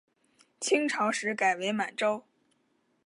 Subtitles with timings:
[0.59, 2.23] 清朝时改为满洲。